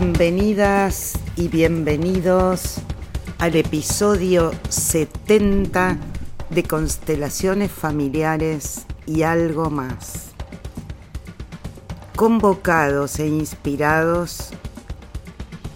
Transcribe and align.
Bienvenidas 0.00 1.12
y 1.36 1.48
bienvenidos 1.48 2.76
al 3.38 3.54
episodio 3.54 4.50
70 4.70 5.98
de 6.48 6.62
Constelaciones 6.62 7.70
Familiares 7.70 8.86
y 9.04 9.24
algo 9.24 9.68
más. 9.68 10.30
Convocados 12.16 13.18
e 13.20 13.26
inspirados 13.26 14.52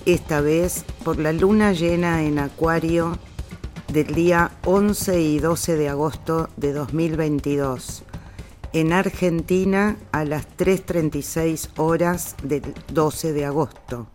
esta 0.07 0.41
vez 0.41 0.87
por 1.05 1.19
la 1.19 1.35
luna 1.35 1.75
llena 1.75 2.23
en 2.23 2.39
Acuario 2.39 3.19
del 3.89 4.15
día 4.15 4.53
11 4.65 5.21
y 5.21 5.39
12 5.39 5.77
de 5.77 5.91
agosto 5.91 6.49
de 6.57 6.73
2022 6.73 8.05
en 8.73 8.95
Argentina 8.95 9.99
a 10.13 10.25
las 10.25 10.49
3.36 10.57 11.69
horas 11.77 12.37
del 12.43 12.75
12 12.89 13.35
de 13.35 13.45
agosto. 13.45 14.09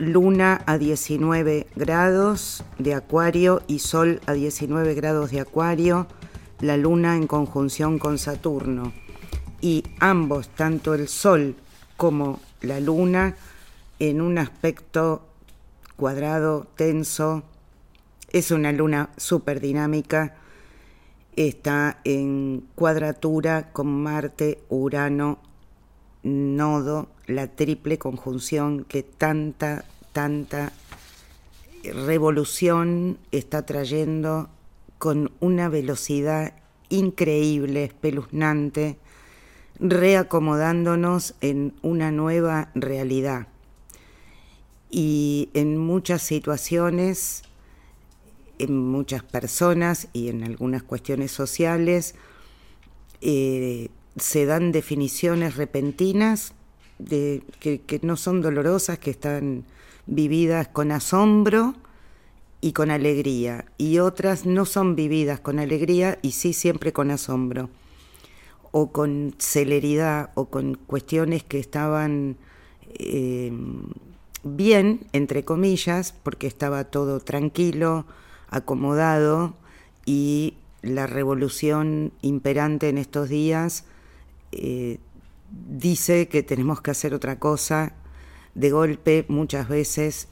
Luna 0.00 0.62
a 0.66 0.78
19 0.78 1.68
grados 1.76 2.64
de 2.78 2.94
Acuario 2.94 3.62
y 3.68 3.78
Sol 3.78 4.20
a 4.26 4.32
19 4.32 4.94
grados 4.94 5.30
de 5.30 5.40
Acuario, 5.40 6.08
la 6.60 6.76
Luna 6.76 7.16
en 7.16 7.28
conjunción 7.28 7.98
con 7.98 8.18
Saturno. 8.18 8.92
Y 9.60 9.84
ambos, 10.00 10.48
tanto 10.48 10.94
el 10.94 11.06
Sol 11.06 11.54
como 11.96 12.40
la 12.62 12.80
Luna, 12.80 13.36
en 13.98 14.20
un 14.20 14.38
aspecto 14.38 15.22
cuadrado, 15.96 16.66
tenso. 16.74 17.42
Es 18.32 18.50
una 18.50 18.72
luna 18.72 19.10
súper 19.16 19.60
dinámica 19.60 20.34
está 21.48 22.00
en 22.04 22.66
cuadratura 22.74 23.72
con 23.72 24.02
Marte, 24.02 24.62
Urano, 24.68 25.38
Nodo, 26.22 27.08
la 27.26 27.48
triple 27.48 27.98
conjunción 27.98 28.84
que 28.84 29.02
tanta, 29.02 29.84
tanta 30.12 30.72
revolución 31.82 33.18
está 33.32 33.64
trayendo 33.64 34.50
con 34.98 35.32
una 35.40 35.68
velocidad 35.68 36.54
increíble, 36.90 37.84
espeluznante, 37.84 38.98
reacomodándonos 39.78 41.34
en 41.40 41.74
una 41.82 42.10
nueva 42.10 42.70
realidad. 42.74 43.46
Y 44.90 45.48
en 45.54 45.78
muchas 45.78 46.20
situaciones 46.22 47.44
en 48.60 48.76
muchas 48.76 49.22
personas 49.22 50.08
y 50.12 50.28
en 50.28 50.44
algunas 50.44 50.82
cuestiones 50.82 51.32
sociales 51.32 52.14
eh, 53.22 53.88
se 54.16 54.46
dan 54.46 54.72
definiciones 54.72 55.56
repentinas 55.56 56.54
de, 56.98 57.42
que, 57.60 58.00
no 58.02 58.16
son 58.16 58.42
dolorosas, 58.42 58.98
que 58.98 59.10
están 59.10 59.64
vividas 60.06 60.68
con 60.68 60.92
asombro 60.92 61.74
y 62.60 62.72
con 62.72 62.90
alegría, 62.90 63.64
y 63.78 63.98
otras 63.98 64.44
no 64.44 64.66
son 64.66 64.96
vividas 64.96 65.40
con 65.40 65.58
alegría 65.58 66.18
y 66.20 66.32
sí 66.32 66.52
siempre 66.52 66.92
con 66.92 67.10
asombro, 67.10 67.70
o 68.70 68.92
con 68.92 69.34
celeridad, 69.38 70.30
o 70.34 70.46
con 70.46 70.74
cuestiones 70.74 71.42
que 71.42 71.58
estaban 71.58 72.36
eh, 72.98 73.52
bien, 74.42 75.06
entre 75.12 75.44
comillas, 75.44 76.14
porque 76.22 76.46
estaba 76.46 76.84
todo 76.84 77.20
tranquilo, 77.20 78.04
acomodado 78.48 79.54
y 80.04 80.54
la 80.82 81.06
revolución 81.06 82.12
imperante 82.20 82.88
en 82.88 82.98
estos 82.98 83.28
días 83.28 83.84
eh, 84.52 84.98
dice 85.50 86.28
que 86.28 86.42
tenemos 86.42 86.80
que 86.80 86.90
hacer 86.90 87.14
otra 87.14 87.38
cosa 87.38 87.94
de 88.54 88.70
golpe 88.70 89.24
muchas 89.28 89.68
veces, 89.68 90.28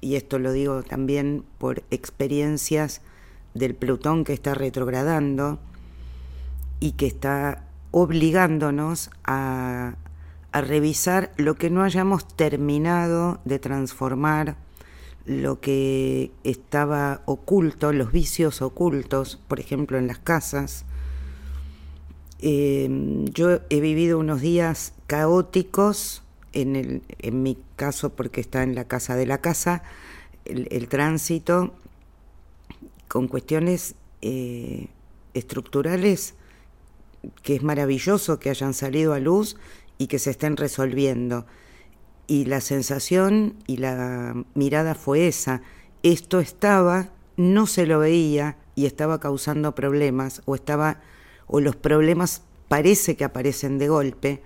y 0.00 0.16
esto 0.16 0.38
lo 0.38 0.52
digo 0.52 0.82
también 0.82 1.44
por 1.58 1.82
experiencias 1.90 3.00
del 3.54 3.74
Plutón 3.74 4.24
que 4.24 4.34
está 4.34 4.54
retrogradando 4.54 5.58
y 6.80 6.92
que 6.92 7.06
está 7.06 7.64
obligándonos 7.90 9.10
a, 9.24 9.94
a 10.52 10.60
revisar 10.60 11.32
lo 11.38 11.54
que 11.54 11.70
no 11.70 11.82
hayamos 11.82 12.28
terminado 12.28 13.40
de 13.44 13.58
transformar 13.58 14.56
lo 15.26 15.60
que 15.60 16.30
estaba 16.44 17.22
oculto, 17.24 17.92
los 17.92 18.12
vicios 18.12 18.62
ocultos, 18.62 19.40
por 19.48 19.58
ejemplo, 19.58 19.98
en 19.98 20.06
las 20.06 20.18
casas. 20.18 20.84
Eh, 22.40 22.88
yo 23.32 23.60
he 23.70 23.80
vivido 23.80 24.18
unos 24.18 24.40
días 24.40 24.92
caóticos, 25.06 26.22
en, 26.52 26.76
el, 26.76 27.02
en 27.18 27.42
mi 27.42 27.58
caso 27.76 28.10
porque 28.10 28.40
está 28.40 28.62
en 28.62 28.74
la 28.74 28.86
casa 28.86 29.16
de 29.16 29.26
la 29.26 29.38
casa, 29.38 29.82
el, 30.44 30.88
tránsito, 30.88 31.74
con 33.08 33.28
cuestiones 33.28 33.94
eh, 34.22 34.88
estructurales 35.34 36.34
que 37.42 37.56
es 37.56 37.62
maravilloso 37.62 38.38
que 38.38 38.50
hayan 38.50 38.74
salido 38.74 39.12
a 39.12 39.18
luz 39.18 39.56
y 39.98 40.06
que 40.06 40.18
se 40.18 40.30
estén 40.30 40.56
resolviendo 40.56 41.46
y 42.26 42.44
la 42.46 42.60
sensación 42.60 43.54
y 43.66 43.78
la 43.78 44.34
mirada 44.54 44.94
fue 44.94 45.28
esa. 45.28 45.62
Esto 46.02 46.40
estaba, 46.40 47.10
no 47.36 47.66
se 47.66 47.86
lo 47.86 47.98
veía 48.00 48.56
y 48.74 48.86
estaba 48.86 49.20
causando 49.20 49.74
problemas 49.74 50.42
o 50.44 50.54
estaba 50.54 51.00
o 51.46 51.60
los 51.60 51.76
problemas 51.76 52.42
parece 52.68 53.16
que 53.16 53.24
aparecen 53.24 53.78
de 53.78 53.88
golpe 53.88 54.42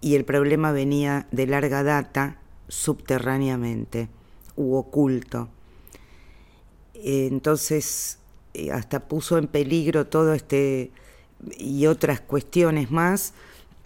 y 0.00 0.14
el 0.14 0.24
problema 0.24 0.72
venía 0.72 1.26
de 1.32 1.46
larga 1.46 1.82
data 1.82 2.38
subterráneamente 2.68 4.08
u 4.56 4.74
oculto. 4.76 5.48
Entonces 6.94 8.18
eh, 8.54 8.72
hasta 8.72 9.08
puso 9.08 9.38
en 9.38 9.46
peligro 9.46 10.06
todo 10.06 10.34
este 10.34 10.90
y 11.56 11.86
otras 11.86 12.20
cuestiones 12.20 12.90
más, 12.90 13.32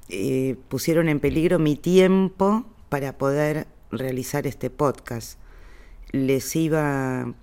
eh, 0.09 0.57
pusieron 0.69 1.09
en 1.09 1.21
peligro 1.21 1.59
mi 1.59 1.77
tiempo 1.77 2.65
para 2.89 3.19
poder 3.19 3.67
realizar 3.91 4.47
este 4.47 4.71
podcast. 4.71 5.39
Les 6.13 6.57
iba 6.57 7.35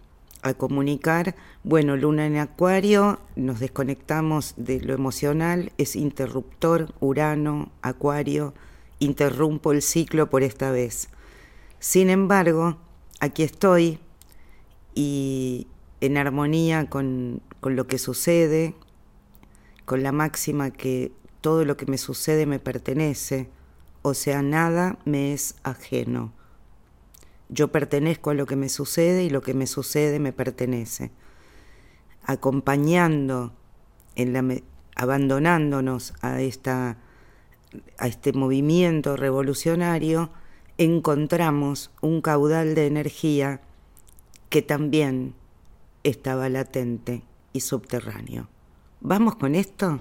a 0.41 0.53
comunicar, 0.53 1.35
bueno, 1.63 1.97
luna 1.97 2.25
en 2.25 2.37
acuario, 2.37 3.19
nos 3.35 3.59
desconectamos 3.59 4.53
de 4.57 4.79
lo 4.79 4.93
emocional, 4.93 5.71
es 5.77 5.95
interruptor, 5.95 6.93
Urano, 6.99 7.71
acuario, 7.81 8.53
interrumpo 8.99 9.71
el 9.71 9.81
ciclo 9.81 10.29
por 10.29 10.43
esta 10.43 10.71
vez. 10.71 11.09
Sin 11.79 12.09
embargo, 12.09 12.77
aquí 13.19 13.43
estoy 13.43 13.99
y 14.95 15.67
en 16.01 16.17
armonía 16.17 16.89
con, 16.89 17.41
con 17.59 17.75
lo 17.75 17.87
que 17.87 17.97
sucede, 17.97 18.75
con 19.85 20.03
la 20.03 20.11
máxima 20.11 20.71
que 20.71 21.11
todo 21.41 21.65
lo 21.65 21.77
que 21.77 21.85
me 21.85 21.97
sucede 21.97 22.45
me 22.45 22.59
pertenece, 22.59 23.49
o 24.01 24.13
sea, 24.13 24.41
nada 24.41 24.97
me 25.05 25.33
es 25.33 25.55
ajeno. 25.63 26.33
Yo 27.49 27.71
pertenezco 27.71 28.29
a 28.29 28.35
lo 28.35 28.45
que 28.45 28.55
me 28.55 28.69
sucede 28.69 29.23
y 29.23 29.29
lo 29.29 29.41
que 29.41 29.53
me 29.53 29.67
sucede 29.67 30.19
me 30.19 30.31
pertenece. 30.31 31.11
Acompañando, 32.23 33.53
en 34.15 34.33
la, 34.33 34.61
abandonándonos 34.95 36.13
a, 36.21 36.41
esta, 36.41 36.97
a 37.97 38.07
este 38.07 38.33
movimiento 38.33 39.15
revolucionario, 39.15 40.29
encontramos 40.77 41.91
un 42.01 42.21
caudal 42.21 42.75
de 42.75 42.85
energía 42.85 43.61
que 44.49 44.61
también 44.61 45.33
estaba 46.03 46.49
latente 46.49 47.23
y 47.53 47.61
subterráneo. 47.61 48.47
¿Vamos 49.01 49.35
con 49.35 49.55
esto? 49.55 49.99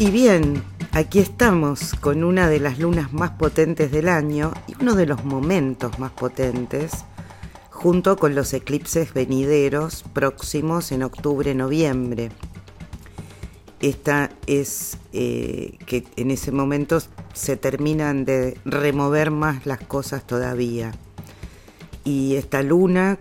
Y 0.00 0.10
bien, 0.10 0.62
aquí 0.92 1.18
estamos 1.18 1.92
con 1.92 2.24
una 2.24 2.48
de 2.48 2.58
las 2.58 2.78
lunas 2.78 3.12
más 3.12 3.32
potentes 3.32 3.92
del 3.92 4.08
año 4.08 4.50
y 4.66 4.72
uno 4.80 4.94
de 4.94 5.04
los 5.04 5.26
momentos 5.26 5.98
más 5.98 6.10
potentes, 6.12 7.04
junto 7.68 8.16
con 8.16 8.34
los 8.34 8.54
eclipses 8.54 9.12
venideros 9.12 10.04
próximos 10.14 10.90
en 10.90 11.02
octubre-noviembre. 11.02 12.30
Esta 13.80 14.30
es 14.46 14.96
eh, 15.12 15.76
que 15.84 16.06
en 16.16 16.30
ese 16.30 16.50
momento 16.50 16.96
se 17.34 17.58
terminan 17.58 18.24
de 18.24 18.56
remover 18.64 19.30
más 19.30 19.66
las 19.66 19.80
cosas 19.80 20.26
todavía. 20.26 20.92
Y 22.04 22.36
esta 22.36 22.62
luna, 22.62 23.18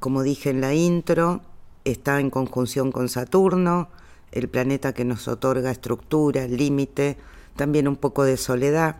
como 0.00 0.22
dije 0.22 0.48
en 0.48 0.62
la 0.62 0.72
intro, 0.72 1.42
está 1.84 2.18
en 2.18 2.30
conjunción 2.30 2.92
con 2.92 3.10
Saturno, 3.10 3.90
el 4.34 4.48
planeta 4.48 4.92
que 4.92 5.04
nos 5.04 5.28
otorga 5.28 5.70
estructura, 5.70 6.48
límite, 6.48 7.16
también 7.56 7.88
un 7.88 7.96
poco 7.96 8.24
de 8.24 8.36
soledad. 8.36 8.96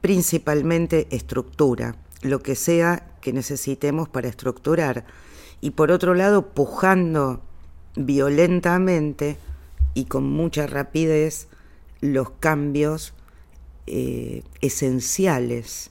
principalmente 0.00 1.06
estructura, 1.10 1.94
lo 2.22 2.42
que 2.42 2.54
sea 2.54 3.06
que 3.20 3.34
necesitemos 3.34 4.08
para 4.08 4.28
estructurar. 4.28 5.04
Y 5.60 5.72
por 5.72 5.90
otro 5.90 6.14
lado, 6.14 6.48
pujando 6.54 7.42
violentamente 7.96 9.36
y 9.92 10.06
con 10.06 10.24
mucha 10.24 10.66
rapidez 10.66 11.48
los 12.00 12.30
cambios 12.30 13.12
eh, 13.86 14.42
esenciales. 14.62 15.90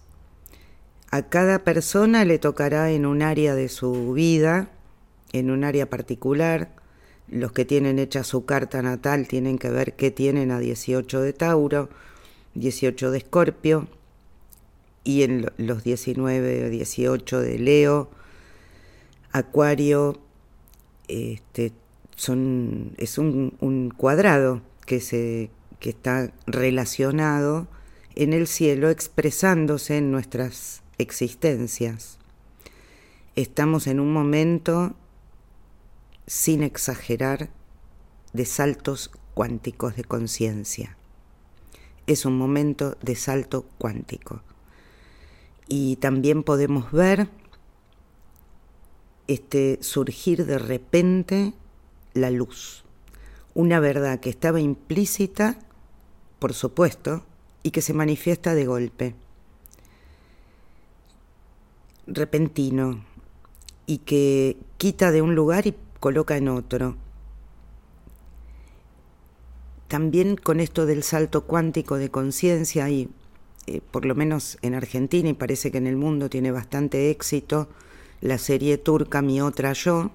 A 1.12 1.22
cada 1.24 1.60
persona 1.64 2.26
le 2.26 2.40
tocará 2.40 2.90
en 2.90 3.06
un 3.06 3.22
área 3.22 3.54
de 3.54 3.70
su 3.70 4.14
vida, 4.14 4.70
en 5.34 5.52
un 5.52 5.64
área 5.64 5.88
particular. 5.88 6.79
Los 7.32 7.52
que 7.52 7.66
tienen 7.66 8.00
hecha 8.00 8.24
su 8.24 8.46
carta 8.46 8.82
natal 8.82 9.28
tienen 9.28 9.58
que 9.58 9.70
ver 9.70 9.94
qué 9.94 10.12
tienen 10.12 10.52
a 10.52 10.60
18 10.60 11.22
de 11.22 11.34
Tauro, 11.34 11.90
18 12.56 13.12
de 13.12 13.18
Escorpio 13.20 13.88
y 15.04 15.24
en 15.24 15.46
los 15.58 15.84
19 15.84 16.66
o 16.66 16.70
18 16.70 17.42
de 17.42 17.60
Leo, 17.60 18.10
Acuario, 19.32 20.20
este, 21.08 21.72
son, 22.16 22.94
es 22.98 23.18
un, 23.18 23.56
un 23.60 23.92
cuadrado 23.96 24.62
que, 24.86 25.00
se, 25.00 25.52
que 25.80 25.92
está 25.92 26.32
relacionado 26.48 27.68
en 28.16 28.34
el 28.34 28.48
cielo 28.48 28.90
expresándose 28.90 29.98
en 29.98 30.12
nuestras 30.12 30.82
existencias. 30.98 32.18
Estamos 33.36 33.88
en 33.88 34.00
un 34.00 34.12
momento, 34.12 34.96
sin 36.30 36.62
exagerar, 36.62 37.50
de 38.34 38.46
saltos 38.46 39.10
cuánticos 39.34 39.96
de 39.96 40.04
conciencia. 40.04 40.96
Es 42.06 42.24
un 42.24 42.38
momento 42.38 42.96
de 43.02 43.16
salto 43.16 43.66
cuántico. 43.80 44.44
Y 45.68 45.96
también 45.96 46.44
podemos 46.44 46.92
ver 46.92 47.30
este 49.26 49.80
surgir 49.82 50.46
de 50.46 50.60
repente 50.60 51.54
la 52.14 52.30
luz, 52.30 52.84
una 53.56 53.80
verdad 53.80 54.20
que 54.20 54.30
estaba 54.30 54.62
implícita, 54.62 55.58
por 56.38 56.54
supuesto, 56.54 57.26
y 57.64 57.72
que 57.72 57.82
se 57.82 57.96
manifiesta 57.96 58.54
de 58.54 58.68
golpe, 58.68 59.16
repentino, 62.06 63.04
y 63.88 63.98
que 63.98 64.58
quita 64.78 65.12
de 65.12 65.24
un 65.24 65.34
lugar 65.34 65.66
y 65.66 65.74
coloca 66.00 66.38
en 66.38 66.48
otro. 66.48 66.96
También 69.88 70.36
con 70.36 70.60
esto 70.60 70.86
del 70.86 71.04
salto 71.04 71.46
cuántico 71.46 71.98
de 71.98 72.10
conciencia, 72.10 72.90
y 72.90 73.10
eh, 73.66 73.82
por 73.92 74.06
lo 74.06 74.16
menos 74.16 74.58
en 74.62 74.76
Argentina 74.76 75.30
y 75.30 75.34
parece 75.34 75.72
que 75.72 75.80
en 75.80 75.88
el 75.88 75.96
mundo 75.96 76.30
tiene 76.30 76.52
bastante 76.52 77.10
éxito, 77.10 77.70
la 78.22 78.38
serie 78.38 78.78
turca 78.78 79.22
Mi 79.22 79.42
otra 79.42 79.74
yo, 79.74 80.12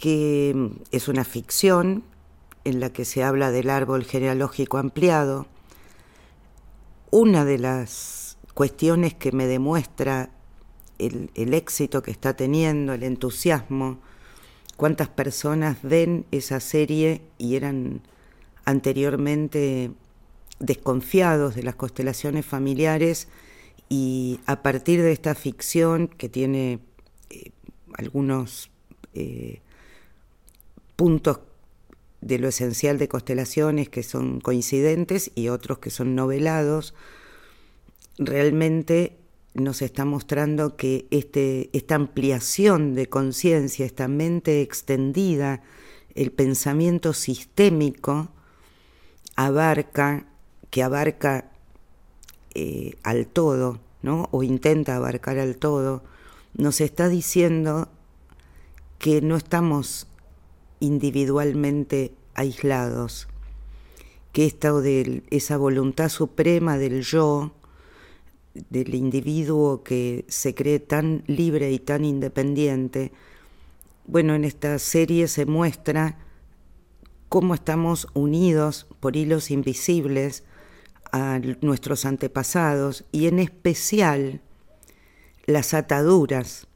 que 0.00 0.70
es 0.90 1.08
una 1.08 1.24
ficción 1.24 2.04
en 2.64 2.80
la 2.80 2.90
que 2.90 3.04
se 3.04 3.22
habla 3.22 3.50
del 3.50 3.70
árbol 3.70 4.04
genealógico 4.04 4.78
ampliado. 4.78 5.46
Una 7.10 7.44
de 7.44 7.58
las 7.58 8.38
cuestiones 8.54 9.14
que 9.14 9.32
me 9.32 9.46
demuestra 9.46 10.30
el, 11.00 11.54
éxito 11.54 12.02
que 12.02 12.10
está 12.10 12.34
teniendo, 12.34 12.92
el 12.92 13.02
entusiasmo, 13.02 13.98
cuántas 14.76 15.08
personas 15.08 15.78
ven 15.82 16.26
esa 16.30 16.60
serie 16.60 17.22
y 17.38 17.56
eran 17.56 18.02
anteriormente 18.64 19.90
desconfiados 20.58 21.54
de 21.54 21.62
las 21.62 21.74
constelaciones 21.74 22.44
familiares 22.44 23.28
y 23.88 24.40
a 24.46 24.62
partir 24.62 25.02
de 25.02 25.12
esta 25.12 25.34
ficción 25.34 26.08
que 26.08 26.28
tiene 26.28 26.80
eh, 27.30 27.50
algunos 27.94 28.70
eh, 29.14 29.60
puntos 30.96 31.40
de 32.20 32.38
lo 32.38 32.48
esencial 32.48 32.98
de 32.98 33.08
constelaciones 33.08 33.88
que 33.88 34.02
son 34.02 34.40
coincidentes 34.40 35.32
y 35.34 35.48
otros 35.48 35.78
que 35.78 35.90
son 35.90 36.14
novelados, 36.14 36.94
realmente 38.18 39.19
nos 39.54 39.82
está 39.82 40.04
mostrando 40.04 40.76
que 40.76 41.06
este, 41.10 41.70
esta 41.72 41.96
ampliación 41.96 42.94
de 42.94 43.08
conciencia, 43.08 43.84
esta 43.84 44.08
mente 44.08 44.62
extendida, 44.62 45.62
el 46.14 46.30
pensamiento 46.32 47.12
sistémico, 47.12 48.30
abarca, 49.36 50.26
que 50.70 50.82
abarca 50.82 51.50
eh, 52.54 52.94
al 53.02 53.26
todo, 53.26 53.80
¿no? 54.02 54.28
o 54.30 54.42
intenta 54.42 54.96
abarcar 54.96 55.38
al 55.38 55.56
todo, 55.56 56.02
nos 56.54 56.80
está 56.80 57.08
diciendo 57.08 57.88
que 58.98 59.22
no 59.22 59.36
estamos 59.36 60.06
individualmente 60.80 62.12
aislados, 62.34 63.28
que 64.32 64.46
esta, 64.46 64.72
de 64.72 65.22
esa 65.30 65.56
voluntad 65.56 66.08
suprema 66.08 66.78
del 66.78 67.02
yo, 67.02 67.52
del 68.54 68.94
individuo 68.94 69.82
que 69.82 70.24
se 70.28 70.54
cree 70.54 70.80
tan 70.80 71.22
libre 71.26 71.70
y 71.70 71.78
tan 71.78 72.04
independiente, 72.04 73.12
bueno, 74.06 74.34
en 74.34 74.44
esta 74.44 74.78
serie 74.78 75.28
se 75.28 75.46
muestra 75.46 76.18
cómo 77.28 77.54
estamos 77.54 78.08
unidos 78.12 78.88
por 78.98 79.16
hilos 79.16 79.52
invisibles 79.52 80.42
a 81.12 81.40
nuestros 81.60 82.04
antepasados 82.04 83.04
y 83.12 83.28
en 83.28 83.38
especial 83.38 84.40
las 85.46 85.74
ataduras. 85.74 86.66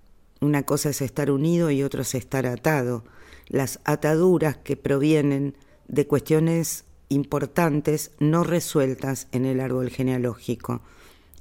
Una 0.41 0.62
cosa 0.62 0.91
es 0.91 1.03
estar 1.03 1.31
unido 1.31 1.71
y 1.71 1.82
otra 1.82 2.03
es 2.03 2.15
estar 2.15 2.47
atado. 2.47 3.05
Las 3.49 3.81
ataduras 3.85 4.56
que 4.56 4.76
provienen 4.76 5.56
de 5.88 6.06
cuestiones 6.06 6.85
importantes 7.09 8.12
no 8.21 8.44
resueltas 8.44 9.26
en 9.33 9.45
el 9.45 9.61
árbol 9.61 9.90
genealógico 9.90 10.83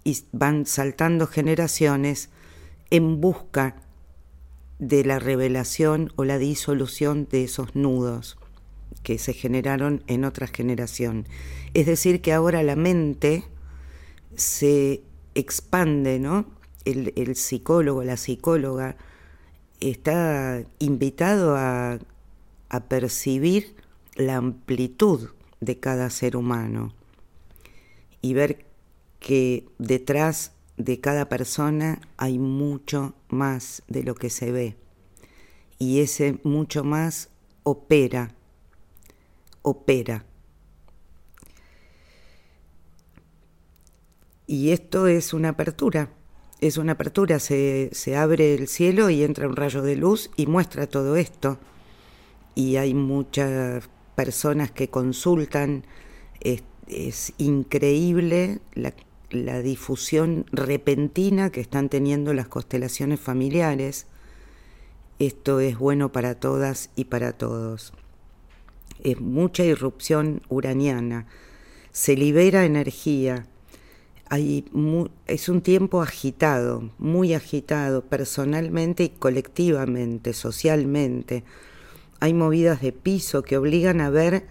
y 0.04 0.18
van 0.32 0.66
saltando 0.66 1.28
generaciones 1.28 2.30
en 2.90 3.22
busca 3.22 3.76
de 4.80 5.06
la 5.06 5.20
revelación 5.20 6.12
o 6.16 6.26
la 6.26 6.38
disolución 6.38 7.28
de 7.30 7.46
esos 7.46 7.76
nudos 7.76 8.38
que 9.02 9.18
se 9.18 9.34
generaron 9.34 10.04
en 10.08 10.26
otra 10.26 10.48
generación. 10.48 11.28
Es 11.74 11.86
decir, 11.86 12.22
que 12.22 12.34
ahora 12.34 12.64
la 12.64 12.76
mente 12.76 13.44
se 14.36 15.02
expande, 15.36 16.20
¿no? 16.20 16.46
El, 16.86 17.14
el 17.16 17.36
psicólogo, 17.36 18.04
la 18.04 18.18
psicóloga, 18.18 18.98
está 19.80 20.64
invitado 20.80 21.56
a, 21.56 22.00
a 22.70 22.80
percibir 22.86 23.76
la 24.16 24.36
amplitud 24.36 25.30
de 25.62 25.80
cada 25.80 26.10
ser 26.10 26.36
humano 26.36 26.94
y 28.22 28.34
ver 28.34 28.66
que 29.24 29.65
detrás 29.80 30.51
de 30.77 31.00
cada 31.00 31.30
persona 31.30 32.00
hay 32.18 32.38
mucho 32.38 33.15
más 33.30 33.82
de 33.88 34.03
lo 34.03 34.13
que 34.13 34.30
se 34.30 34.51
ve 34.51 34.75
y 35.80 36.01
ese 36.01 36.39
mucho 36.44 36.84
más 36.84 37.30
opera 37.63 38.36
opera. 39.63 40.25
Y 44.46 44.72
esto 44.72 45.08
es 45.08 45.34
una 45.34 45.50
apertura, 45.50 46.10
es 46.62 46.77
una 46.77 46.92
apertura, 46.92 47.39
se, 47.39 47.89
abre 48.15 48.53
el 48.53 48.68
cielo 48.68 49.10
y 49.10 49.24
entra 49.24 49.48
un 49.48 49.56
rayo 49.56 49.82
de 49.82 49.96
luz 49.96 50.30
y 50.36 50.46
muestra 50.46 50.86
todo 50.86 51.15
esto. 51.15 51.58
Y 52.53 52.75
hay 52.75 52.94
muchas 52.94 53.89
personas 54.15 54.70
que 54.70 54.89
consultan, 54.89 55.86
es, 56.42 57.34
increíble 57.38 58.60
la, 58.74 58.94
la 59.36 59.62
difusión 59.62 60.46
repentina 60.52 61.52
que 61.52 61.62
están 61.62 61.90
teniendo 61.90 62.34
las 62.34 62.48
constelaciones 62.48 63.20
familiares. 63.20 64.08
Esto 65.20 65.60
es 65.60 65.78
bueno 65.78 66.12
para 66.12 66.36
todas 66.36 66.90
y 66.96 67.06
para 67.06 67.34
todos 67.34 67.94
es 69.04 69.20
mucha 69.20 69.63
irrupción 69.63 70.42
uraniana, 70.50 71.28
se 71.92 72.16
libera 72.16 72.66
energía, 72.66 73.46
hay 74.30 74.66
es 75.28 75.50
un 75.50 75.62
tiempo 75.62 76.02
agitado, 76.02 76.90
muy 76.98 77.34
agitado, 77.34 78.04
personalmente 78.06 79.04
y 79.04 79.10
colectivamente, 79.10 80.34
socialmente. 80.34 81.44
Hay 82.20 82.34
movidas 82.34 82.82
de 82.82 82.94
piso 82.94 83.44
que 83.44 83.58
obligan 83.58 84.02
a 84.02 84.10
ver 84.10 84.48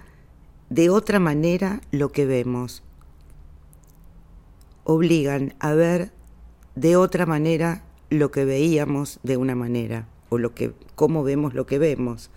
de 0.71 0.91
otra 0.91 1.19
manera 1.19 1.81
lo 1.91 2.13
que 2.13 2.27
vemos. 2.27 2.83
Obligan 4.85 5.55
a 5.61 5.75
ver 5.75 6.11
de 6.75 6.97
otra 6.97 7.27
manera 7.27 7.85
lo 8.11 8.31
que 8.31 8.45
veíamos 8.45 9.21
de 9.23 9.37
una 9.37 9.55
manera, 9.55 10.09
o 10.29 10.39
lo 10.39 10.55
que, 10.55 10.73
cómo 10.95 11.23
vemos 11.23 11.55
lo 11.55 11.67
que 11.67 11.79
vemos 11.79 12.31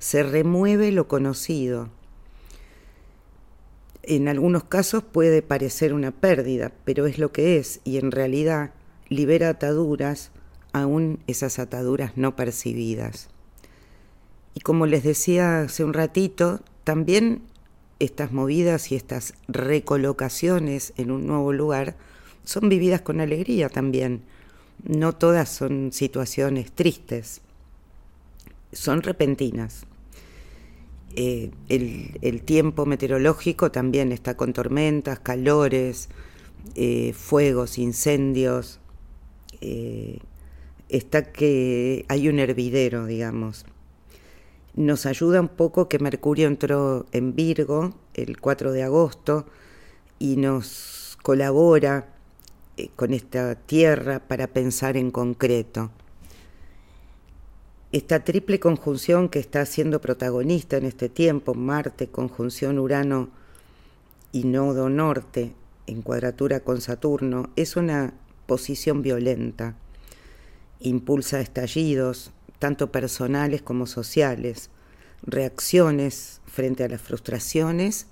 se 0.00 0.22
remueve 0.22 0.90
lo 0.90 1.06
conocido. 1.06 1.90
En 4.02 4.28
algunos 4.28 4.64
casos 4.64 5.04
puede 5.04 5.42
parecer 5.42 5.92
una 5.92 6.10
pérdida, 6.10 6.72
pero 6.84 7.06
es 7.06 7.18
lo 7.18 7.30
que 7.32 7.58
es 7.58 7.80
y 7.84 7.98
en 7.98 8.10
realidad 8.10 8.72
libera 9.08 9.50
ataduras, 9.50 10.32
aún 10.72 11.20
esas 11.26 11.58
ataduras 11.58 12.16
no 12.16 12.34
percibidas. 12.34 13.28
Y 14.54 14.60
como 14.60 14.86
les 14.86 15.04
decía 15.04 15.60
hace 15.60 15.84
un 15.84 15.92
ratito, 15.92 16.60
también 16.82 17.42
estas 18.00 18.32
movidas 18.32 18.90
y 18.90 18.96
estas 18.96 19.34
recolocaciones 19.46 20.92
en 20.96 21.10
un 21.12 21.26
nuevo 21.26 21.52
lugar 21.52 21.96
son 22.44 22.68
vividas 22.68 23.02
con 23.02 23.20
alegría 23.20 23.68
también. 23.68 24.22
No 24.82 25.14
todas 25.14 25.50
son 25.50 25.92
situaciones 25.92 26.72
tristes, 26.72 27.42
son 28.72 29.02
repentinas. 29.02 29.86
Eh, 31.16 31.50
el, 31.68 32.42
tiempo 32.42 32.86
meteorológico 32.86 33.70
también 33.70 34.12
está 34.12 34.36
con 34.36 34.52
tormentas, 34.52 35.18
calores, 35.18 36.08
eh, 36.76 37.12
fuegos, 37.12 37.78
incendios. 37.78 38.80
Eh, 39.60 40.20
está 40.88 41.32
que 41.32 42.04
hay 42.08 42.28
un 42.28 42.38
hervidero, 42.38 43.06
digamos. 43.06 43.66
Nos 44.80 45.04
ayuda 45.04 45.42
un 45.42 45.48
poco 45.48 45.88
que 45.88 45.98
Mercurio 45.98 46.46
entró 46.46 47.04
en 47.12 47.34
Virgo 47.34 47.94
el 48.14 48.40
4 48.40 48.72
de 48.72 48.82
agosto 48.82 49.44
y 50.18 50.36
nos 50.36 51.18
colabora 51.22 52.08
con 52.96 53.12
esta 53.12 53.54
tierra 53.56 54.20
para 54.20 54.46
pensar 54.46 54.96
en 54.96 55.10
concreto 55.10 55.90
esta 57.92 58.22
triple 58.22 58.60
conjunción 58.60 59.28
que 59.28 59.40
está 59.40 59.66
siendo 59.66 60.00
protagonista 60.00 60.76
en 60.76 60.86
este 60.86 61.08
tiempo, 61.08 61.54
Marte, 61.54 62.06
conjunción 62.06 62.78
Urano 62.78 63.30
y 64.30 64.44
Nodo 64.44 64.88
Norte 64.88 65.52
en 65.88 66.02
cuadratura 66.02 66.60
con 66.60 66.80
Saturno, 66.80 67.50
es 67.56 67.74
una 67.74 68.14
posición 68.46 69.02
violenta. 69.02 69.74
Impulsa 70.78 71.40
estallidos, 71.40 72.30
tanto 72.60 72.92
personales 72.92 73.62
como 73.62 73.88
sociales, 73.88 74.70
reacciones 75.22 76.40
frente 76.46 76.84
a 76.84 76.88
las 76.88 77.00
frustraciones 77.00 78.06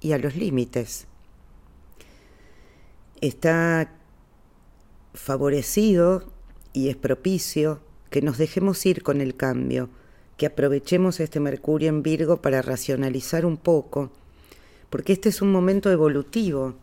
y 0.00 0.12
a 0.12 0.18
los 0.18 0.36
límites. 0.36 1.06
Está 3.20 3.90
favorecido 5.14 6.30
y 6.72 6.90
es 6.90 6.96
propicio 6.96 7.80
que 8.10 8.20
nos 8.22 8.38
dejemos 8.38 8.84
ir 8.86 9.02
con 9.02 9.20
el 9.20 9.34
cambio, 9.34 9.88
que 10.36 10.46
aprovechemos 10.46 11.18
este 11.18 11.40
Mercurio 11.40 11.88
en 11.88 12.02
Virgo 12.02 12.42
para 12.42 12.60
racionalizar 12.60 13.46
un 13.46 13.56
poco, 13.56 14.12
porque 14.90 15.14
este 15.14 15.30
es 15.30 15.40
un 15.40 15.50
momento 15.50 15.90
evolutivo 15.90 16.74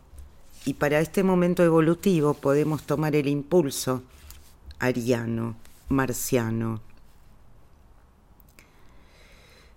y 0.64 0.74
para 0.74 0.98
este 0.98 1.22
momento 1.22 1.62
evolutivo 1.62 2.34
podemos 2.34 2.82
tomar 2.82 3.14
el 3.14 3.28
impulso 3.28 4.02
ariano, 4.80 5.56
marciano. 5.88 6.80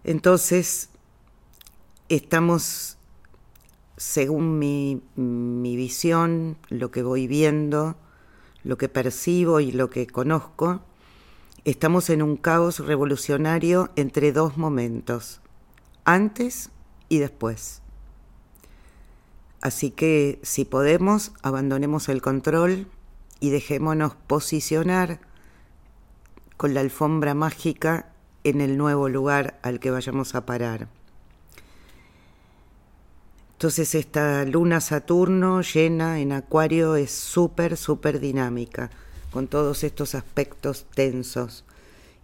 Entonces, 0.08 0.90
estamos, 2.10 2.98
según 3.96 4.58
mi, 4.58 5.04
mi 5.16 5.76
visión, 5.76 6.58
lo 6.70 6.90
que 6.90 7.04
voy 7.04 7.28
viendo, 7.28 7.96
lo 8.64 8.80
que 8.80 8.90
percibo 8.90 9.60
y 9.60 9.72
lo 9.72 9.92
que 9.92 10.08
conozco, 10.08 10.82
Estamos 11.68 12.10
en 12.10 12.22
un 12.22 12.38
caos 12.38 12.80
revolucionario 12.80 13.90
entre 13.98 14.32
dos 14.32 14.56
momentos, 14.56 15.42
antes 16.06 16.70
y 17.10 17.18
después. 17.18 17.82
Así 19.60 19.92
que 19.92 20.40
si 20.44 20.64
podemos, 20.64 21.34
abandonemos 21.42 22.08
el 22.08 22.22
control 22.22 22.88
y 23.42 23.50
dejémonos 23.50 24.16
posicionar 24.16 25.20
con 26.56 26.74
la 26.74 26.80
alfombra 26.80 27.34
mágica 27.34 28.14
en 28.44 28.62
el 28.62 28.78
nuevo 28.78 29.10
lugar 29.10 29.60
al 29.64 29.80
que 29.80 29.92
vayamos 29.92 30.36
a 30.36 30.46
parar. 30.46 30.88
Entonces 33.54 33.96
esta 33.96 34.46
luna 34.46 34.82
Saturno 34.82 35.62
llena 35.62 36.20
en 36.20 36.32
Acuario 36.32 36.96
es 36.96 37.12
súper, 37.12 37.76
súper 37.76 38.20
dinámica 38.20 38.92
con 39.32 39.48
todos 39.48 39.84
estos 39.84 40.14
aspectos 40.14 40.86
tensos 40.94 41.66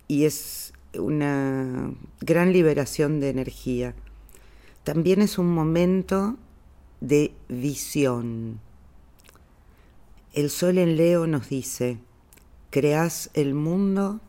y 0.08 0.26
es 0.26 0.74
una 0.94 1.92
gran 2.22 2.54
liberación 2.54 3.20
de 3.20 3.30
energía. 3.30 3.96
También 4.84 5.22
es 5.22 5.40
un 5.40 5.52
momento 5.54 6.38
de 7.02 7.34
visión. 7.50 8.60
El 10.34 10.50
sol 10.50 10.78
en 10.78 10.98
Leo 10.98 11.26
nos 11.26 11.50
dice, 11.50 11.98
creas 12.70 13.30
el 13.34 13.54
mundo 13.54 14.20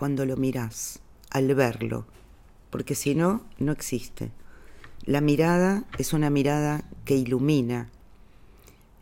cuando 0.00 0.24
lo 0.24 0.38
mirás, 0.38 1.00
al 1.28 1.54
verlo, 1.54 2.06
porque 2.70 2.94
si 2.94 3.14
no, 3.14 3.42
no 3.58 3.70
existe. 3.70 4.30
La 5.04 5.20
mirada 5.20 5.84
es 5.98 6.14
una 6.14 6.30
mirada 6.30 6.88
que 7.04 7.16
ilumina. 7.16 7.90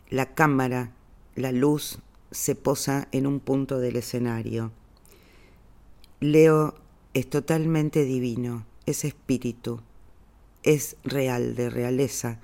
La 0.09 0.33
cámara, 0.33 0.91
la 1.35 1.53
luz 1.53 1.99
se 2.31 2.53
posa 2.53 3.07
en 3.13 3.27
un 3.27 3.39
punto 3.39 3.79
del 3.79 3.95
escenario. 3.95 4.73
Leo 6.19 6.75
es 7.13 7.29
totalmente 7.29 8.03
divino, 8.03 8.65
es 8.85 9.05
espíritu, 9.05 9.79
es 10.63 10.97
real, 11.05 11.55
de 11.55 11.69
realeza, 11.69 12.39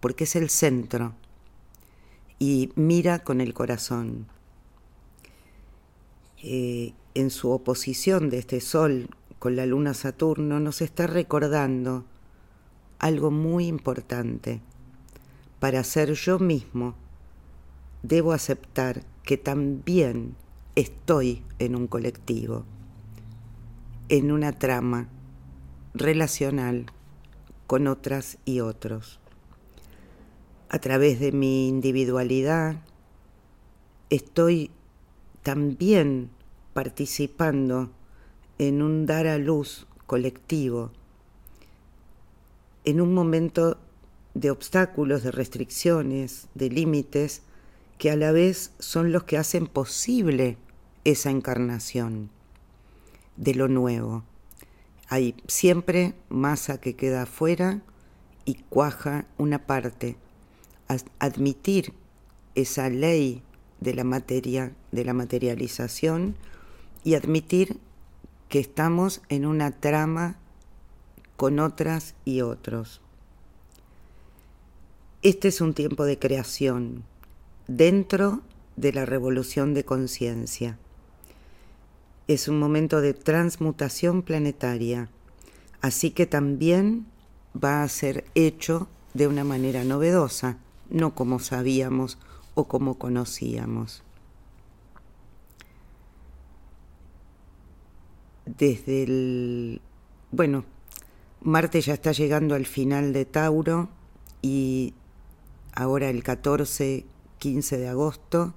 porque 0.00 0.24
es 0.24 0.34
el 0.34 0.50
centro 0.50 1.14
y 2.40 2.72
mira 2.74 3.20
con 3.20 3.40
el 3.40 3.54
corazón. 3.54 4.26
Eh, 6.42 6.92
en 7.14 7.30
su 7.30 7.50
oposición 7.50 8.30
de 8.30 8.38
este 8.38 8.60
sol 8.60 9.08
con 9.38 9.56
la 9.56 9.66
luna 9.66 9.94
Saturno 9.94 10.60
nos 10.60 10.82
está 10.82 11.06
recordando 11.06 12.04
algo 12.98 13.30
muy 13.30 13.66
importante. 13.66 14.60
Para 15.58 15.82
ser 15.84 16.12
yo 16.12 16.38
mismo, 16.38 16.94
debo 18.02 18.32
aceptar 18.32 19.02
que 19.24 19.36
también 19.36 20.36
estoy 20.74 21.42
en 21.58 21.74
un 21.74 21.86
colectivo, 21.86 22.64
en 24.08 24.30
una 24.30 24.52
trama 24.52 25.08
relacional 25.94 26.86
con 27.66 27.86
otras 27.86 28.38
y 28.44 28.60
otros. 28.60 29.20
A 30.68 30.78
través 30.78 31.18
de 31.18 31.32
mi 31.32 31.68
individualidad 31.68 32.76
estoy 34.10 34.70
también 35.42 36.30
participando 36.72 37.90
en 38.58 38.82
un 38.82 39.06
dar 39.06 39.26
a 39.26 39.38
luz 39.38 39.86
colectivo, 40.06 40.90
en 42.84 43.00
un 43.00 43.14
momento 43.14 43.78
de 44.34 44.50
obstáculos, 44.50 45.22
de 45.22 45.30
restricciones, 45.30 46.48
de 46.54 46.70
límites, 46.70 47.42
que 47.98 48.10
a 48.10 48.16
la 48.16 48.32
vez 48.32 48.72
son 48.78 49.12
los 49.12 49.24
que 49.24 49.36
hacen 49.36 49.66
posible 49.66 50.56
esa 51.04 51.30
encarnación 51.30 52.30
de 53.36 53.54
lo 53.54 53.68
nuevo. 53.68 54.24
Hay 55.08 55.34
siempre 55.48 56.14
masa 56.28 56.80
que 56.80 56.96
queda 56.96 57.22
afuera 57.22 57.82
y 58.44 58.54
cuaja 58.68 59.26
una 59.38 59.66
parte. 59.66 60.16
Admitir 61.18 61.92
esa 62.54 62.88
ley 62.88 63.42
de 63.80 63.94
la 63.94 64.04
materia, 64.04 64.72
de 64.92 65.04
la 65.04 65.14
materialización 65.14 66.36
y 67.04 67.14
admitir 67.14 67.78
que 68.48 68.58
estamos 68.58 69.22
en 69.28 69.46
una 69.46 69.70
trama 69.70 70.36
con 71.36 71.58
otras 71.58 72.14
y 72.24 72.42
otros. 72.42 73.00
Este 75.22 75.48
es 75.48 75.60
un 75.60 75.74
tiempo 75.74 76.04
de 76.04 76.18
creación, 76.18 77.04
dentro 77.66 78.40
de 78.76 78.92
la 78.92 79.06
revolución 79.06 79.74
de 79.74 79.84
conciencia. 79.84 80.78
Es 82.26 82.48
un 82.48 82.58
momento 82.58 83.00
de 83.00 83.14
transmutación 83.14 84.22
planetaria, 84.22 85.08
así 85.80 86.10
que 86.10 86.26
también 86.26 87.06
va 87.54 87.82
a 87.82 87.88
ser 87.88 88.24
hecho 88.34 88.88
de 89.14 89.26
una 89.26 89.44
manera 89.44 89.84
novedosa, 89.84 90.58
no 90.88 91.14
como 91.14 91.38
sabíamos 91.38 92.18
o 92.54 92.64
como 92.68 92.98
conocíamos. 92.98 94.02
Desde 98.58 99.04
el... 99.04 99.80
Bueno, 100.32 100.64
Marte 101.40 101.80
ya 101.80 101.94
está 101.94 102.12
llegando 102.12 102.54
al 102.54 102.66
final 102.66 103.12
de 103.12 103.24
Tauro 103.24 103.88
y 104.42 104.94
ahora 105.72 106.10
el 106.10 106.22
14 106.22 107.06
15 107.40 107.78
de 107.78 107.88
agosto 107.88 108.54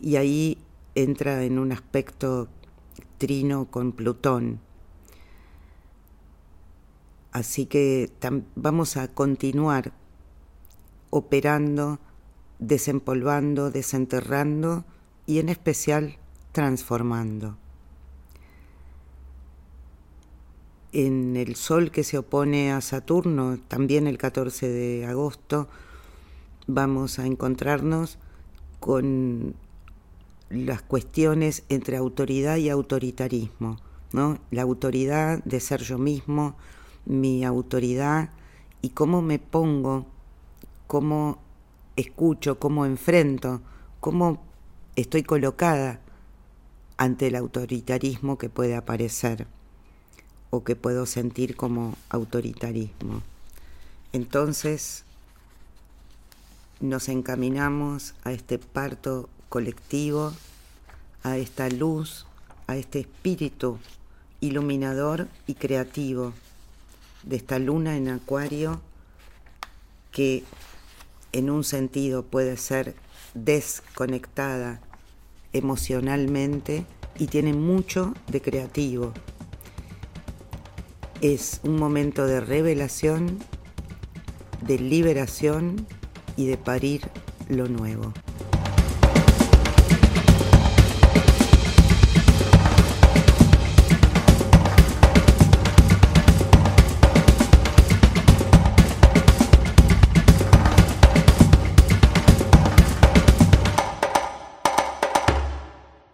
y 0.00 0.16
ahí 0.16 0.58
entra 0.94 1.42
en 1.44 1.58
un 1.58 1.72
aspecto 1.72 2.48
trino 3.16 3.70
con 3.70 3.92
Plutón. 3.92 4.60
Así 7.32 7.66
que 7.66 8.10
vamos 8.54 8.96
a 8.96 9.08
continuar 9.08 9.92
operando, 11.10 11.98
desempolvando, 12.58 13.70
desenterrando 13.70 14.84
y 15.24 15.38
en 15.38 15.48
especial 15.48 16.18
transformando. 16.52 17.58
En 20.98 21.36
el 21.36 21.56
Sol 21.56 21.90
que 21.90 22.04
se 22.04 22.16
opone 22.16 22.72
a 22.72 22.80
Saturno, 22.80 23.58
también 23.68 24.06
el 24.06 24.16
14 24.16 24.66
de 24.66 25.04
agosto, 25.04 25.68
vamos 26.66 27.18
a 27.18 27.26
encontrarnos 27.26 28.16
con 28.80 29.56
las 30.48 30.80
cuestiones 30.80 31.64
entre 31.68 31.98
autoridad 31.98 32.56
y 32.56 32.70
autoritarismo, 32.70 33.76
¿no? 34.14 34.38
La 34.50 34.62
autoridad 34.62 35.44
de 35.44 35.60
ser 35.60 35.82
yo 35.82 35.98
mismo, 35.98 36.56
mi 37.04 37.44
autoridad 37.44 38.30
y 38.80 38.88
cómo 38.88 39.20
me 39.20 39.38
pongo, 39.38 40.06
cómo 40.86 41.36
escucho, 41.96 42.58
cómo 42.58 42.86
enfrento, 42.86 43.60
cómo 44.00 44.42
estoy 44.96 45.24
colocada 45.24 46.00
ante 46.96 47.26
el 47.26 47.36
autoritarismo 47.36 48.38
que 48.38 48.48
puede 48.48 48.76
aparecer 48.76 49.46
o 50.56 50.64
que 50.64 50.74
puedo 50.74 51.04
sentir 51.04 51.54
como 51.54 51.94
autoritarismo. 52.08 53.22
Entonces 54.12 55.04
nos 56.80 57.08
encaminamos 57.08 58.14
a 58.24 58.32
este 58.32 58.58
parto 58.58 59.28
colectivo, 59.50 60.32
a 61.22 61.36
esta 61.36 61.68
luz, 61.68 62.26
a 62.66 62.76
este 62.76 63.00
espíritu 63.00 63.78
iluminador 64.40 65.28
y 65.46 65.54
creativo 65.54 66.32
de 67.22 67.36
esta 67.36 67.58
luna 67.58 67.96
en 67.96 68.08
acuario 68.08 68.80
que 70.12 70.44
en 71.32 71.50
un 71.50 71.64
sentido 71.64 72.22
puede 72.22 72.56
ser 72.56 72.94
desconectada 73.34 74.80
emocionalmente 75.52 76.86
y 77.18 77.26
tiene 77.26 77.52
mucho 77.52 78.14
de 78.28 78.40
creativo. 78.40 79.12
Es 81.28 81.60
un 81.64 81.74
momento 81.74 82.24
de 82.24 82.38
revelación, 82.38 83.40
de 84.60 84.78
liberación 84.78 85.84
y 86.36 86.46
de 86.46 86.56
parir 86.56 87.00
lo 87.48 87.66
nuevo. 87.66 88.12